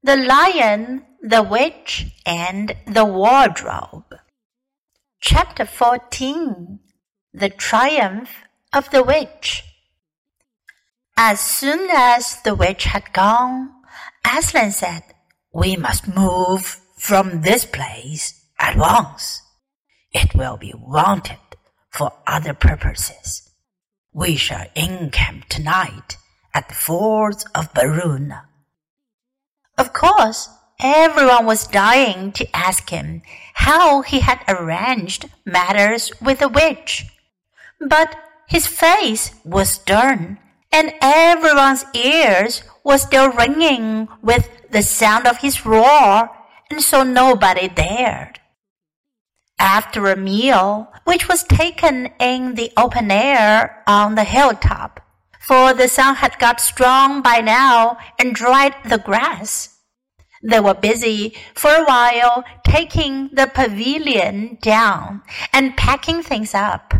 The 0.00 0.16
Lion, 0.16 1.04
the 1.20 1.42
Witch, 1.42 2.06
and 2.24 2.76
the 2.86 3.04
Wardrobe. 3.04 4.14
Chapter 5.20 5.66
14 5.66 6.78
The 7.34 7.48
Triumph 7.48 8.30
of 8.72 8.88
the 8.90 9.02
Witch. 9.02 9.64
As 11.16 11.40
soon 11.40 11.90
as 11.90 12.40
the 12.42 12.54
witch 12.54 12.84
had 12.84 13.12
gone, 13.12 13.70
Aslan 14.24 14.70
said, 14.70 15.02
We 15.52 15.74
must 15.74 16.06
move 16.06 16.80
from 16.96 17.42
this 17.42 17.64
place 17.64 18.40
at 18.60 18.76
once. 18.76 19.42
It 20.12 20.32
will 20.32 20.58
be 20.58 20.72
wanted 20.76 21.38
for 21.90 22.12
other 22.24 22.54
purposes. 22.54 23.50
We 24.12 24.36
shall 24.36 24.66
encamp 24.76 25.46
tonight 25.48 26.18
at 26.54 26.68
the 26.68 26.76
fords 26.76 27.44
of 27.52 27.74
Beruna. 27.74 28.47
Of 29.78 29.92
course, 29.92 30.50
everyone 30.80 31.46
was 31.46 31.68
dying 31.68 32.32
to 32.32 32.56
ask 32.56 32.90
him 32.90 33.22
how 33.54 34.02
he 34.02 34.20
had 34.20 34.42
arranged 34.48 35.30
matters 35.44 36.10
with 36.20 36.40
the 36.40 36.48
witch. 36.48 37.06
But 37.80 38.16
his 38.48 38.66
face 38.66 39.30
was 39.44 39.70
stern, 39.70 40.38
and 40.72 40.94
everyone's 41.00 41.84
ears 41.94 42.64
were 42.82 42.98
still 42.98 43.30
ringing 43.30 44.08
with 44.20 44.48
the 44.70 44.82
sound 44.82 45.28
of 45.28 45.38
his 45.38 45.64
roar, 45.64 46.30
and 46.70 46.82
so 46.82 47.04
nobody 47.04 47.68
dared. 47.68 48.40
After 49.60 50.10
a 50.10 50.16
meal, 50.16 50.92
which 51.04 51.28
was 51.28 51.44
taken 51.44 52.10
in 52.18 52.54
the 52.56 52.72
open 52.76 53.12
air 53.12 53.82
on 53.86 54.16
the 54.16 54.24
hilltop, 54.24 55.00
for 55.48 55.72
the 55.72 55.88
sun 55.88 56.16
had 56.16 56.38
got 56.38 56.60
strong 56.60 57.22
by 57.22 57.40
now 57.40 57.96
and 58.18 58.34
dried 58.34 58.74
the 58.84 58.98
grass. 58.98 59.76
They 60.42 60.60
were 60.60 60.74
busy 60.74 61.34
for 61.54 61.70
a 61.70 61.84
while 61.84 62.44
taking 62.64 63.30
the 63.32 63.46
pavilion 63.46 64.58
down 64.60 65.22
and 65.54 65.74
packing 65.74 66.22
things 66.22 66.54
up. 66.54 66.92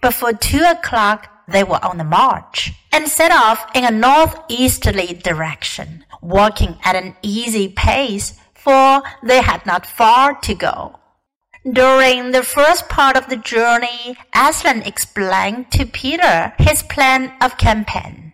Before 0.00 0.32
two 0.32 0.62
o'clock, 0.62 1.26
they 1.48 1.64
were 1.64 1.84
on 1.84 1.98
the 1.98 2.04
march 2.04 2.72
and 2.92 3.08
set 3.08 3.32
off 3.32 3.66
in 3.74 3.84
a 3.84 3.90
northeasterly 3.90 5.14
direction, 5.14 6.04
walking 6.22 6.78
at 6.84 6.94
an 6.94 7.16
easy 7.22 7.68
pace, 7.68 8.34
for 8.54 9.02
they 9.24 9.42
had 9.42 9.66
not 9.66 9.84
far 9.84 10.38
to 10.42 10.54
go. 10.54 10.99
During 11.68 12.30
the 12.30 12.42
first 12.42 12.88
part 12.88 13.18
of 13.18 13.28
the 13.28 13.36
journey, 13.36 14.16
Aslan 14.34 14.82
explained 14.82 15.70
to 15.72 15.84
Peter 15.84 16.54
his 16.58 16.82
plan 16.82 17.34
of 17.42 17.58
campaign. 17.58 18.32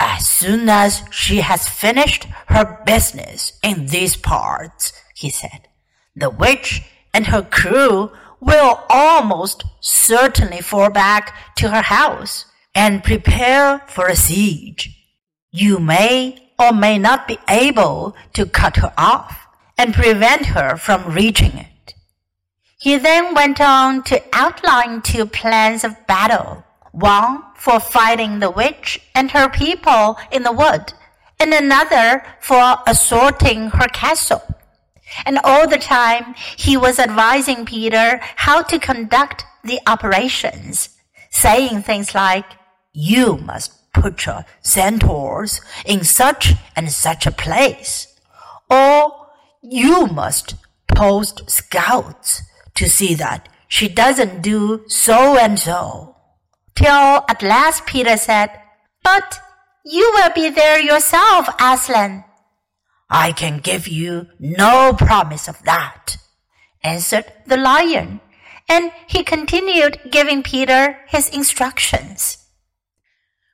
As 0.00 0.26
soon 0.26 0.68
as 0.68 1.04
she 1.12 1.36
has 1.36 1.68
finished 1.68 2.26
her 2.48 2.82
business 2.84 3.52
in 3.62 3.86
these 3.86 4.16
parts, 4.16 4.92
he 5.14 5.30
said, 5.30 5.68
the 6.16 6.30
witch 6.30 6.82
and 7.14 7.28
her 7.28 7.42
crew 7.42 8.10
will 8.40 8.80
almost 8.90 9.62
certainly 9.80 10.60
fall 10.60 10.90
back 10.90 11.54
to 11.58 11.68
her 11.70 11.82
house 11.82 12.46
and 12.74 13.04
prepare 13.04 13.82
for 13.86 14.08
a 14.08 14.16
siege. 14.16 14.90
You 15.52 15.78
may 15.78 16.50
or 16.58 16.72
may 16.72 16.98
not 16.98 17.28
be 17.28 17.38
able 17.48 18.16
to 18.32 18.46
cut 18.46 18.78
her 18.78 18.92
off 18.98 19.46
and 19.78 19.94
prevent 19.94 20.46
her 20.46 20.76
from 20.76 21.14
reaching 21.14 21.52
it. 21.52 21.66
He 22.82 22.96
then 22.96 23.32
went 23.32 23.60
on 23.60 24.02
to 24.10 24.20
outline 24.32 25.02
two 25.02 25.24
plans 25.24 25.84
of 25.84 26.04
battle, 26.08 26.64
one 26.90 27.44
for 27.54 27.78
fighting 27.78 28.40
the 28.40 28.50
witch 28.50 28.98
and 29.14 29.30
her 29.30 29.48
people 29.48 30.18
in 30.32 30.42
the 30.42 30.50
wood, 30.50 30.92
and 31.38 31.54
another 31.54 32.24
for 32.40 32.78
assaulting 32.88 33.70
her 33.70 33.86
castle. 33.86 34.42
And 35.24 35.38
all 35.44 35.68
the 35.68 35.78
time 35.78 36.34
he 36.56 36.76
was 36.76 36.98
advising 36.98 37.66
Peter 37.66 38.18
how 38.34 38.62
to 38.62 38.80
conduct 38.80 39.44
the 39.62 39.78
operations, 39.86 40.88
saying 41.30 41.82
things 41.82 42.16
like, 42.16 42.46
You 42.92 43.36
must 43.36 43.92
put 43.92 44.26
your 44.26 44.44
centaurs 44.60 45.60
in 45.86 46.02
such 46.02 46.54
and 46.74 46.90
such 46.90 47.26
a 47.28 47.30
place, 47.30 48.08
or 48.68 49.28
you 49.62 50.08
must 50.08 50.56
post 50.88 51.48
scouts 51.48 52.42
to 52.74 52.88
see 52.88 53.14
that 53.14 53.48
she 53.68 53.88
doesn't 53.88 54.42
do 54.42 54.84
so 54.86 55.38
and 55.38 55.58
so. 55.58 56.16
Till 56.74 57.24
at 57.28 57.42
last 57.42 57.86
Peter 57.86 58.16
said, 58.16 58.50
But 59.02 59.40
you 59.84 60.10
will 60.14 60.30
be 60.34 60.50
there 60.50 60.80
yourself, 60.80 61.48
Aslan. 61.60 62.24
I 63.08 63.32
can 63.32 63.58
give 63.58 63.88
you 63.88 64.28
no 64.38 64.94
promise 64.96 65.48
of 65.48 65.62
that, 65.64 66.16
answered 66.82 67.26
the 67.46 67.56
lion, 67.56 68.20
and 68.68 68.92
he 69.06 69.22
continued 69.22 70.00
giving 70.10 70.42
Peter 70.42 70.98
his 71.08 71.28
instructions. 71.28 72.38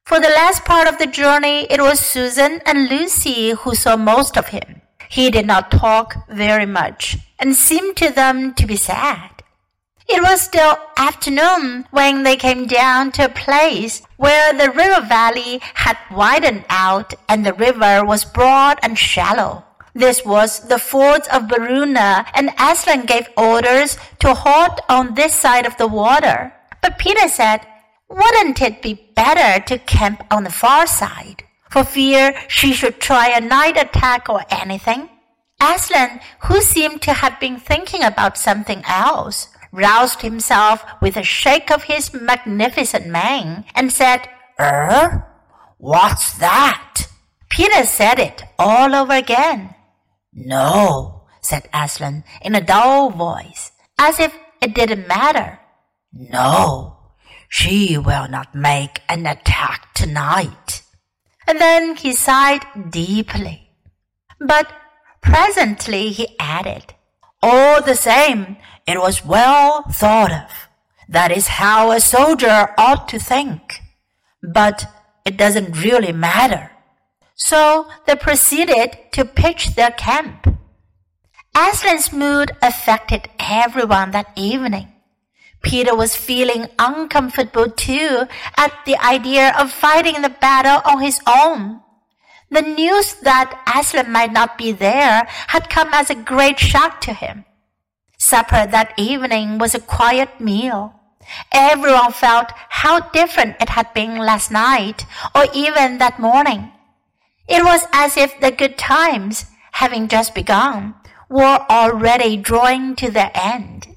For 0.05 0.21
the 0.21 0.31
last 0.31 0.65
part 0.65 0.89
of 0.89 0.99
the 0.99 1.07
journey, 1.07 1.67
it 1.71 1.81
was 1.81 2.01
Susan 2.01 2.61
and 2.65 2.89
Lucy 2.89 3.51
who 3.51 3.75
saw 3.75 3.97
most 3.97 4.37
of 4.37 4.49
him. 4.49 4.81
He 5.11 5.31
did 5.31 5.47
not 5.47 5.71
talk 5.71 6.29
very 6.29 6.67
much 6.67 7.19
and 7.39 7.55
seemed 7.55 7.97
to 7.97 8.11
them 8.11 8.55
to 8.55 8.67
be 8.67 8.77
sad. 8.77 9.43
It 10.09 10.23
was 10.23 10.41
still 10.41 10.77
afternoon 10.97 11.87
when 11.91 12.23
they 12.23 12.37
came 12.37 12.67
down 12.67 13.13
to 13.13 13.27
a 13.27 13.29
place 13.29 14.03
where 14.17 14.53
the 14.53 14.71
river 14.71 15.07
valley 15.07 15.61
had 15.75 15.99
widened 16.11 16.65
out 16.71 17.13
and 17.29 17.45
the 17.45 17.53
river 17.53 18.05
was 18.05 18.25
broad 18.25 18.79
and 18.83 18.99
shallow. 18.99 19.65
This 19.95 20.25
was 20.25 20.69
the 20.69 20.79
fords 20.79 21.27
of 21.29 21.49
Beruna, 21.49 22.27
and 22.35 22.51
Aslan 22.59 23.05
gave 23.05 23.29
orders 23.37 23.99
to 24.21 24.33
halt 24.33 24.81
on 24.89 25.15
this 25.15 25.35
side 25.35 25.67
of 25.67 25.77
the 25.77 25.89
water. 25.89 26.53
But 26.81 26.99
Peter 26.99 27.29
said, 27.29 27.67
Wouldn't 28.09 28.63
it 28.63 28.81
be 28.81 29.11
better 29.17 29.65
to 29.65 29.79
camp 29.79 30.23
on 30.31 30.45
the 30.45 30.53
far 30.53 30.87
side? 30.87 31.43
for 31.71 31.85
fear 31.85 32.35
she 32.49 32.73
should 32.73 33.01
try 33.01 33.29
a 33.29 33.41
night 33.41 33.77
attack 33.77 34.29
or 34.29 34.45
anything. 34.51 35.09
Aslan, 35.61 36.21
who 36.43 36.61
seemed 36.61 37.03
to 37.03 37.13
have 37.13 37.41
been 37.41 37.59
thinking 37.59 38.03
about 38.03 38.39
something 38.39 38.83
else, 38.87 39.49
roused 39.73 40.23
himself 40.23 40.85
with 41.01 41.17
a 41.17 41.23
shake 41.23 41.71
of 41.71 41.85
his 41.85 42.13
magnificent 42.13 43.07
mane 43.07 43.65
and 43.75 43.93
said, 43.93 44.29
Er? 44.59 45.25
What's 45.79 46.39
that? 46.39 47.09
Peter 47.51 47.85
said 47.85 48.19
it 48.19 48.43
all 48.59 48.95
over 48.95 49.13
again. 49.13 49.75
No, 50.33 51.25
said 51.41 51.69
Aslan 51.73 52.25
in 52.43 52.55
a 52.55 52.61
dull 52.61 53.11
voice, 53.11 53.73
as 53.99 54.21
if 54.21 54.35
it 54.61 54.75
didn't 54.75 55.09
matter. 55.09 55.59
No, 56.13 56.97
she 57.49 57.99
will 57.99 58.29
not 58.29 58.55
make 58.55 59.01
an 59.09 59.27
attack 59.27 59.93
tonight 59.95 60.83
and 61.49 61.59
then 61.59 61.97
he 61.97 62.13
sighed 62.13 62.65
deeply. 62.91 63.71
But 64.39 64.71
presently 65.23 66.11
he 66.11 66.37
added, 66.39 66.95
All 67.43 67.83
the 67.83 67.95
same, 67.95 68.57
it 68.87 68.99
was 68.99 69.25
well 69.25 69.83
thought 69.91 70.33
of. 70.33 70.69
That 71.09 71.31
is 71.31 71.49
how 71.49 71.91
a 71.91 72.01
soldier 72.01 72.75
ought 72.77 73.09
to 73.09 73.19
think. 73.19 73.81
But 74.43 74.85
it 75.25 75.37
doesn't 75.37 75.83
really 75.83 76.13
matter. 76.13 76.71
So 77.35 77.89
they 78.07 78.17
proceeded 78.17 78.99
to 79.13 79.25
pitch 79.25 79.75
their 79.75 79.91
camp. 79.91 80.59
Aslan's 81.55 82.13
mood 82.13 82.53
affected 82.63 83.29
everyone 83.39 84.11
that 84.13 84.33
evening. 84.37 84.93
Peter 85.63 85.95
was 85.95 86.15
feeling 86.15 86.69
uncomfortable 86.79 87.69
too 87.71 88.27
at 88.57 88.73
the 88.87 88.97
idea 89.05 89.53
of 89.59 89.73
fighting 89.73 90.23
the 90.23 90.29
battle 90.29 90.81
on 90.85 91.03
his 91.03 91.21
own. 91.27 91.81
The 92.51 92.63
news 92.63 93.15
that 93.23 93.61
Aslan 93.75 94.11
might 94.11 94.33
not 94.33 94.57
be 94.57 94.73
there 94.73 95.27
had 95.49 95.69
come 95.69 95.91
as 95.93 96.09
a 96.09 96.15
great 96.15 96.59
shock 96.59 97.01
to 97.03 97.13
him. 97.13 97.45
Supper 98.17 98.67
that 98.67 98.95
evening 98.97 99.59
was 99.59 99.75
a 99.75 99.81
quiet 99.81 100.41
meal. 100.41 100.95
Everyone 101.53 102.13
felt 102.13 102.53
how 102.71 103.01
different 103.11 103.57
it 103.61 103.69
had 103.69 103.93
been 103.93 104.17
last 104.17 104.51
night 104.51 105.05
or 105.35 105.47
even 105.55 105.99
that 105.99 106.19
morning. 106.19 106.73
It 107.49 107.65
was 107.65 107.83
as 107.93 108.17
if 108.17 108.41
the 108.41 108.51
good 108.51 108.79
times, 108.79 109.47
having 109.73 110.09
just 110.09 110.35
begun, 110.35 110.95
were 111.29 111.65
already 111.69 112.37
drawing 112.37 112.97
to 112.97 113.11
their 113.11 113.31
end. 113.35 113.89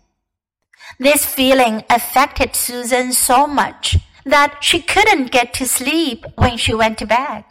This 1.00 1.26
feeling 1.26 1.84
affected 1.90 2.56
Susan 2.56 3.14
so 3.14 3.48
much 3.48 3.98
that 4.26 4.58
she 4.62 4.82
couldn't 4.82 5.32
get 5.32 5.54
to 5.56 5.66
sleep 5.66 6.26
when 6.36 6.58
she 6.58 6.74
went 6.74 6.98
to 7.00 7.08
bed. 7.08 7.46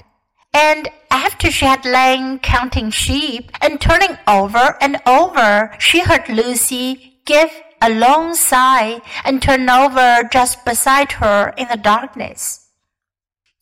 And 0.52 0.88
after 1.11 1.50
she 1.50 1.64
had 1.64 1.85
lain 1.85 2.38
counting 2.41 2.91
sheep 2.91 3.50
and 3.61 3.81
turning 3.81 4.19
over 4.26 4.76
and 4.81 5.00
over, 5.06 5.75
she 5.79 6.00
heard 6.00 6.29
Lucy 6.29 7.20
give 7.25 7.50
a 7.81 7.91
long 7.91 8.35
sigh 8.35 9.00
and 9.25 9.41
turn 9.41 9.69
over 9.70 10.29
just 10.31 10.64
beside 10.64 11.12
her 11.12 11.55
in 11.56 11.69
the 11.69 11.76
darkness. 11.76 12.69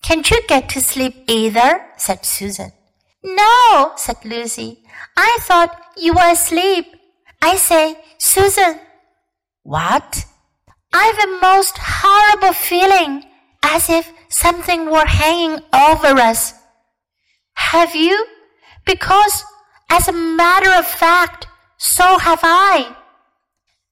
Can't 0.02 0.30
you 0.30 0.40
get 0.48 0.68
to 0.70 0.80
sleep 0.80 1.24
either? 1.28 1.84
said 1.96 2.24
Susan. 2.24 2.72
No, 3.22 3.92
said 3.96 4.24
Lucy. 4.24 4.82
I 5.16 5.38
thought 5.40 5.80
you 5.96 6.14
were 6.14 6.32
asleep. 6.32 6.86
I 7.42 7.56
say, 7.56 7.98
Susan. 8.18 8.80
What? 9.62 10.24
I've 10.92 11.18
a 11.18 11.40
most 11.40 11.76
horrible 11.78 12.54
feeling, 12.54 13.24
as 13.62 13.90
if 13.90 14.10
something 14.28 14.90
were 14.90 15.06
hanging 15.06 15.60
over 15.72 16.18
us. 16.20 16.54
Have 17.58 17.94
you? 17.94 18.26
Because, 18.86 19.44
as 19.90 20.08
a 20.08 20.12
matter 20.12 20.70
of 20.70 20.86
fact, 20.86 21.46
so 21.76 22.18
have 22.18 22.40
I. 22.42 22.96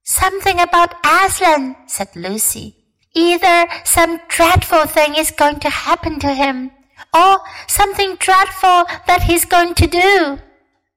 Something 0.02 0.60
about 0.60 0.94
Aslan, 1.04 1.76
said 1.86 2.08
Lucy. 2.14 2.76
Either 3.14 3.66
some 3.84 4.20
dreadful 4.28 4.86
thing 4.86 5.14
is 5.16 5.30
going 5.30 5.60
to 5.60 5.68
happen 5.68 6.18
to 6.20 6.32
him, 6.32 6.70
or 7.12 7.40
something 7.66 8.14
dreadful 8.16 8.84
that 9.06 9.24
he's 9.24 9.44
going 9.44 9.74
to 9.74 9.86
do. 9.86 10.38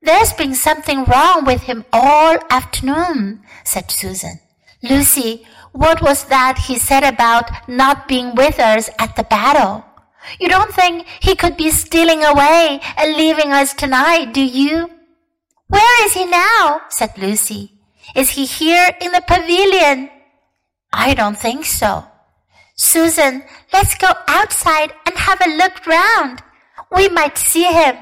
There's 0.02 0.34
been 0.34 0.56
something 0.56 1.04
wrong 1.06 1.46
with 1.46 1.64
him 1.64 1.86
all 1.92 2.38
afternoon, 2.50 3.42
said 3.66 3.92
Susan. 3.92 4.40
Lucy, 4.84 5.46
what 5.74 6.02
was 6.02 6.26
that 6.26 6.58
he 6.68 6.78
said 6.78 7.04
about 7.04 7.68
not 7.68 8.08
being 8.08 8.36
with 8.36 8.60
us 8.60 8.90
at 9.00 9.16
the 9.16 9.24
battle? 9.24 9.84
You 10.40 10.50
don't 10.50 10.74
think 10.74 11.08
he 11.20 11.36
could 11.36 11.58
be 11.58 11.72
stealing 11.72 12.24
away 12.24 12.80
and 12.98 13.16
leaving 13.16 13.52
us 13.52 13.74
tonight, 13.74 14.34
do 14.34 14.44
you? 14.44 14.90
Where 15.68 16.06
is 16.06 16.14
he 16.14 16.26
now? 16.26 16.82
said 16.90 17.18
Lucy. 17.18 17.80
Is 18.16 18.32
he 18.32 18.46
here 18.46 18.92
in 19.02 19.12
the 19.12 19.24
pavilion? 19.26 20.10
I 20.92 21.14
don't 21.14 21.38
think 21.38 21.66
so. 21.66 22.06
Susan, 22.76 23.44
let's 23.74 23.96
go 23.96 24.12
outside 24.28 24.94
and 25.06 25.16
have 25.18 25.42
a 25.42 25.58
look 25.58 25.86
round. 25.86 26.42
We 26.96 27.10
might 27.10 27.38
see 27.38 27.66
him. 27.66 27.98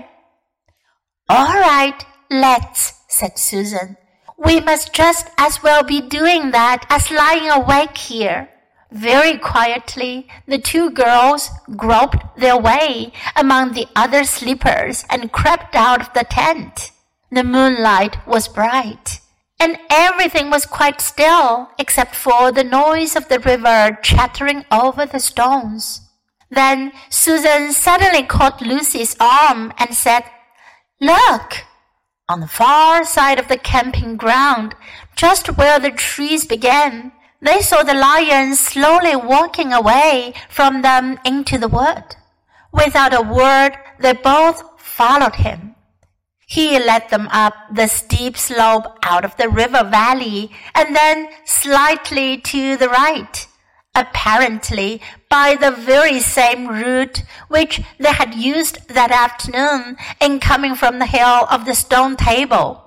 All 1.30 1.60
right, 1.60 2.06
let's, 2.30 2.94
said 3.10 3.38
Susan. 3.38 3.98
We 4.38 4.62
must 4.62 4.94
just 4.94 5.28
as 5.38 5.62
well 5.62 5.84
be 5.84 6.00
doing 6.00 6.52
that 6.52 6.86
as 6.90 7.12
lying 7.12 7.50
awake 7.50 7.98
here. 7.98 8.50
Very 8.92 9.38
quietly, 9.38 10.28
the 10.48 10.58
two 10.58 10.90
girls 10.92 11.50
groped 11.76 12.38
their 12.38 12.58
way 12.58 13.12
among 13.36 13.74
the 13.74 13.88
other 13.96 14.24
sleepers 14.24 15.04
and 15.10 15.32
crept 15.32 15.76
out 15.76 16.00
of 16.00 16.14
the 16.14 16.24
tent. 16.24 16.92
The 17.30 17.44
moonlight 17.44 18.26
was 18.26 18.48
bright, 18.48 19.20
and 19.60 19.78
everything 19.90 20.50
was 20.50 20.66
quite 20.66 21.02
still 21.02 21.70
except 21.78 22.16
for 22.16 22.52
the 22.54 22.64
noise 22.64 23.18
of 23.18 23.28
the 23.28 23.40
river 23.40 23.98
chattering 24.02 24.64
over 24.72 25.06
the 25.06 25.20
stones. 25.20 26.02
Then 26.50 26.94
Susan 27.10 27.74
suddenly 27.74 28.24
caught 28.24 28.62
Lucy's 28.62 29.18
arm 29.20 29.74
and 29.78 29.94
said, 29.94 30.24
Look! 31.02 31.66
On 32.30 32.40
the 32.40 32.48
far 32.48 33.04
side 33.04 33.40
of 33.40 33.50
the 33.50 33.58
camping 33.58 34.16
ground, 34.16 34.76
just 35.16 35.58
where 35.58 35.80
the 35.80 35.92
trees 35.92 36.46
began, 36.46 37.12
they 37.42 37.62
saw 37.62 37.84
the 37.84 37.94
lion 37.94 38.56
slowly 38.56 39.16
walking 39.16 39.74
away 39.74 40.34
from 40.50 40.82
them 40.82 41.20
into 41.26 41.58
the 41.58 41.68
wood. 41.68 42.16
Without 42.72 43.14
a 43.14 43.22
word, 43.22 43.74
they 44.00 44.14
both 44.14 44.64
followed 44.80 45.36
him. 45.36 45.76
He 46.48 46.80
led 46.80 47.10
them 47.10 47.28
up 47.32 47.54
the 47.72 47.88
steep 47.88 48.38
slope 48.38 48.98
out 49.04 49.26
of 49.26 49.36
the 49.38 49.50
river 49.50 49.84
valley 49.84 50.52
and 50.74 50.96
then 50.96 51.28
slightly 51.46 52.38
to 52.38 52.78
the 52.78 52.90
right 52.90 53.48
apparently 53.98 55.02
by 55.28 55.56
the 55.56 55.72
very 55.72 56.20
same 56.20 56.68
route 56.68 57.24
which 57.48 57.82
they 57.98 58.12
had 58.12 58.36
used 58.36 58.88
that 58.90 59.12
afternoon 59.12 59.98
in 60.22 60.40
coming 60.40 60.76
from 60.76 61.00
the 61.00 61.06
hill 61.08 61.48
of 61.50 61.66
the 61.66 61.74
stone 61.74 62.16
table. 62.16 62.87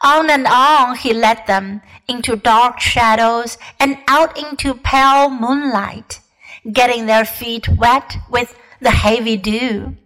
On 0.00 0.30
and 0.30 0.46
on 0.46 0.96
he 0.96 1.12
led 1.12 1.46
them 1.46 1.82
into 2.06 2.36
dark 2.36 2.80
shadows 2.80 3.58
and 3.80 3.98
out 4.06 4.38
into 4.38 4.74
pale 4.74 5.28
moonlight, 5.28 6.20
getting 6.72 7.06
their 7.06 7.24
feet 7.24 7.68
wet 7.68 8.16
with 8.30 8.56
the 8.80 8.90
heavy 8.90 9.36
dew. 9.36 9.96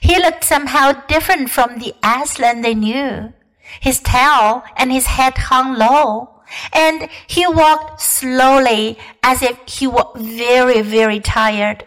He 0.00 0.18
looked 0.18 0.44
somehow 0.44 0.92
different 1.06 1.50
from 1.50 1.78
the 1.78 1.94
Aslan 2.02 2.62
they 2.62 2.74
knew. 2.74 3.32
His 3.80 4.00
tail 4.00 4.64
and 4.76 4.90
his 4.90 5.06
head 5.06 5.36
hung 5.36 5.74
low, 5.74 6.40
and 6.72 7.08
he 7.26 7.46
walked 7.46 8.00
slowly 8.00 8.98
as 9.22 9.42
if 9.42 9.58
he 9.68 9.86
were 9.86 10.08
very, 10.16 10.80
very 10.80 11.20
tired. 11.20 11.84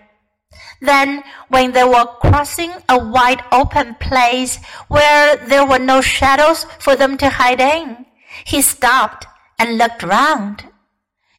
Then, 0.81 1.23
when 1.49 1.71
they 1.73 1.83
were 1.83 2.05
crossing 2.19 2.73
a 2.89 2.97
wide 2.97 3.43
open 3.51 3.95
place 3.95 4.57
where 4.87 5.37
there 5.37 5.65
were 5.65 5.79
no 5.79 6.01
shadows 6.01 6.65
for 6.79 6.95
them 6.95 7.17
to 7.17 7.29
hide 7.29 7.61
in, 7.61 8.07
he 8.45 8.61
stopped 8.63 9.27
and 9.59 9.77
looked 9.77 10.01
round. 10.01 10.65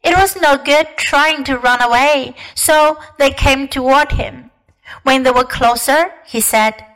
It 0.04 0.16
was 0.16 0.40
no 0.40 0.56
good 0.56 0.88
trying 0.96 1.42
to 1.44 1.58
run 1.58 1.82
away, 1.82 2.34
so 2.54 2.98
they 3.18 3.30
came 3.30 3.66
toward 3.66 4.12
him. 4.12 4.50
When 5.02 5.24
they 5.24 5.32
were 5.32 5.44
closer, 5.44 6.12
he 6.26 6.40
said, 6.40 6.86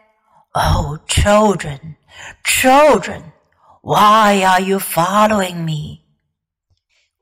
Oh, 0.54 0.98
children, 1.08 1.96
children, 2.44 3.32
why 3.82 4.42
are 4.44 4.60
you 4.60 4.78
following 4.78 5.64
me? 5.64 6.04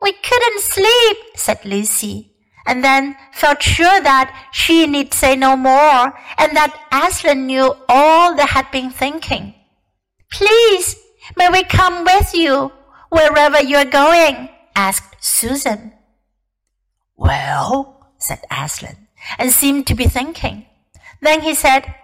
We 0.00 0.12
couldn't 0.12 0.61
sleep, 0.61 1.17
said 1.35 1.65
Lucy, 1.65 2.33
and 2.66 2.82
then 2.82 3.16
felt 3.32 3.62
sure 3.62 4.00
that 4.00 4.49
she 4.52 4.87
need 4.87 5.12
say 5.12 5.37
no 5.37 5.56
more, 5.56 6.12
and 6.38 6.56
that 6.56 6.78
Aslan 6.93 7.46
knew 7.46 7.75
all 7.88 8.34
they 8.34 8.46
had 8.46 8.70
been 8.70 8.90
thinking. 8.90 9.55
Please, 10.31 10.96
may 11.37 11.49
we 11.49 11.64
come 11.64 12.05
with 12.05 12.34
you 12.34 12.72
wherever 13.11 13.62
you're 13.62 13.84
going? 13.84 14.49
asked 14.76 15.16
Susan. 15.20 15.93
Well, 17.16 18.11
said 18.19 18.40
Aslan, 18.50 19.08
and 19.38 19.52
seemed 19.52 19.87
to 19.87 19.94
be 19.94 20.06
thinking. 20.06 20.67
Then 21.20 21.43
he 21.43 21.55
said, 21.55 21.94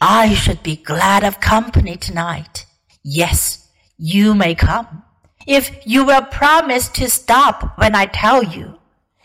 I 0.00 0.34
should 0.34 0.62
be 0.62 0.76
glad 0.76 1.24
of 1.24 1.40
company 1.40 1.96
tonight. 1.96 2.66
Yes, 3.02 3.68
you 3.96 4.34
may 4.34 4.54
come 4.54 5.04
if 5.48 5.86
you 5.86 6.04
will 6.04 6.22
promise 6.22 6.88
to 6.90 7.08
stop 7.08 7.78
when 7.78 7.94
I 7.94 8.04
tell 8.04 8.42
you, 8.42 8.78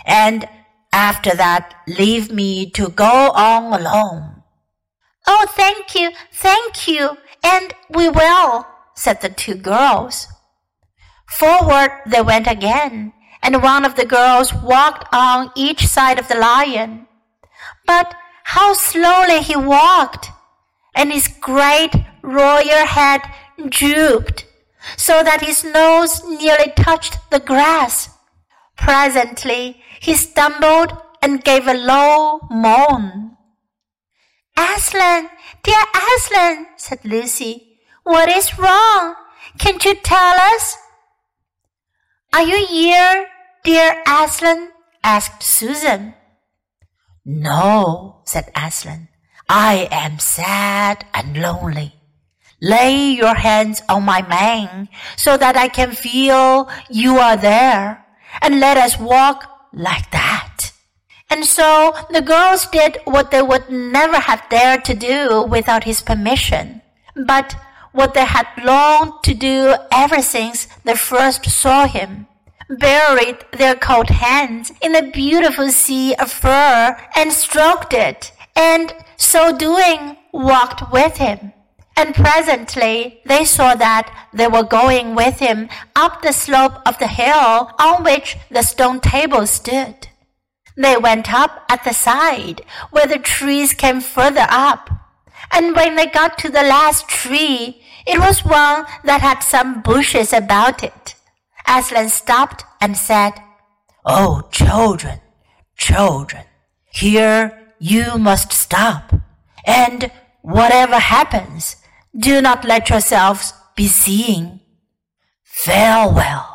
and 0.05 0.47
after 0.93 1.35
that 1.35 1.73
leave 1.87 2.31
me 2.31 2.69
to 2.69 2.87
go 2.89 3.31
on 3.31 3.73
alone. 3.73 4.43
Oh, 5.25 5.45
thank 5.49 5.95
you, 5.95 6.11
thank 6.31 6.87
you, 6.87 7.17
and 7.43 7.73
we 7.89 8.07
will, 8.09 8.65
said 8.93 9.21
the 9.21 9.29
two 9.29 9.55
girls. 9.55 10.27
Forward 11.27 11.91
they 12.05 12.21
went 12.21 12.47
again, 12.47 13.13
and 13.41 13.63
one 13.63 13.83
of 13.83 13.95
the 13.95 14.05
girls 14.05 14.53
walked 14.53 15.07
on 15.11 15.51
each 15.55 15.87
side 15.87 16.19
of 16.19 16.27
the 16.27 16.37
lion. 16.37 17.07
But 17.85 18.13
how 18.43 18.73
slowly 18.73 19.39
he 19.41 19.55
walked, 19.55 20.29
and 20.95 21.11
his 21.11 21.27
great 21.27 21.91
royal 22.21 22.85
head 22.85 23.21
drooped 23.69 24.45
so 24.97 25.23
that 25.23 25.41
his 25.41 25.63
nose 25.63 26.23
nearly 26.27 26.71
touched 26.75 27.17
the 27.31 27.39
grass. 27.39 28.09
Presently 28.77 29.81
he 29.99 30.15
stumbled 30.15 30.97
and 31.21 31.43
gave 31.43 31.67
a 31.67 31.73
low 31.73 32.39
moan. 32.49 33.37
Aslan, 34.57 35.29
dear 35.63 35.83
Aslan, 35.95 36.67
said 36.77 36.99
Lucy, 37.03 37.79
what 38.03 38.29
is 38.29 38.57
wrong? 38.59 39.15
Can't 39.57 39.83
you 39.83 39.95
tell 39.95 40.35
us? 40.35 40.77
Are 42.33 42.43
you 42.43 42.65
here, 42.67 43.27
dear 43.63 44.03
Aslan? 44.07 44.69
asked 45.03 45.43
Susan. 45.43 46.15
No, 47.25 48.21
said 48.25 48.51
Aslan. 48.55 49.07
I 49.49 49.87
am 49.91 50.19
sad 50.19 51.05
and 51.13 51.37
lonely. 51.37 51.93
Lay 52.61 53.11
your 53.11 53.35
hands 53.35 53.81
on 53.89 54.03
my 54.03 54.21
mane 54.21 54.89
so 55.17 55.37
that 55.37 55.57
I 55.57 55.67
can 55.67 55.91
feel 55.91 56.69
you 56.89 57.17
are 57.17 57.37
there, 57.37 58.02
and 58.41 58.59
let 58.59 58.77
us 58.77 58.99
walk 58.99 59.49
like 59.73 60.11
that. 60.11 60.71
And 61.29 61.45
so 61.45 61.95
the 62.11 62.21
girls 62.21 62.67
did 62.67 62.99
what 63.05 63.31
they 63.31 63.41
would 63.41 63.69
never 63.69 64.17
have 64.17 64.47
dared 64.49 64.85
to 64.85 64.93
do 64.93 65.43
without 65.43 65.83
his 65.83 66.01
permission, 66.01 66.81
but 67.15 67.55
what 67.91 68.13
they 68.13 68.25
had 68.25 68.47
longed 68.63 69.13
to 69.23 69.33
do 69.33 69.75
ever 69.91 70.21
since 70.21 70.67
they 70.83 70.95
first 70.95 71.45
saw 71.45 71.87
him. 71.87 72.27
Buried 72.69 73.45
their 73.51 73.75
cold 73.75 74.09
hands 74.09 74.71
in 74.81 74.93
the 74.93 75.11
beautiful 75.13 75.69
sea 75.69 76.15
of 76.15 76.31
fur 76.31 76.97
and 77.15 77.31
stroked 77.31 77.93
it, 77.93 78.31
and 78.55 78.93
so 79.17 79.55
doing 79.55 80.17
walked 80.31 80.91
with 80.91 81.17
him. 81.17 81.53
And 81.95 82.15
presently 82.15 83.21
they 83.25 83.45
saw 83.45 83.75
that 83.75 84.11
they 84.33 84.47
were 84.47 84.63
going 84.63 85.15
with 85.15 85.39
him 85.39 85.69
up 85.95 86.21
the 86.21 86.31
slope 86.31 86.81
of 86.85 86.97
the 86.97 87.07
hill 87.07 87.71
on 87.79 88.03
which 88.03 88.37
the 88.49 88.63
stone 88.63 88.99
table 88.99 89.45
stood. 89.45 90.07
They 90.75 90.97
went 90.97 91.31
up 91.31 91.65
at 91.69 91.83
the 91.83 91.93
side 91.93 92.61
where 92.89 93.05
the 93.05 93.19
trees 93.19 93.73
came 93.73 94.01
further 94.01 94.47
up. 94.49 94.89
And 95.51 95.75
when 95.75 95.95
they 95.95 96.07
got 96.07 96.37
to 96.39 96.49
the 96.49 96.63
last 96.63 97.07
tree, 97.07 97.83
it 98.07 98.19
was 98.19 98.43
one 98.43 98.85
that 99.03 99.21
had 99.21 99.39
some 99.39 99.81
bushes 99.81 100.33
about 100.33 100.83
it. 100.83 101.15
Aslan 101.67 102.09
stopped 102.09 102.65
and 102.81 102.97
said, 102.97 103.33
Oh, 104.05 104.47
children, 104.51 105.19
children, 105.77 106.43
here 106.91 107.73
you 107.79 108.17
must 108.17 108.51
stop. 108.51 109.13
And 109.65 110.11
whatever 110.41 110.99
happens, 110.99 111.77
do 112.15 112.41
not 112.41 112.65
let 112.65 112.89
yourselves 112.89 113.53
be 113.75 113.87
seen. 113.87 114.59
Farewell. 115.43 116.52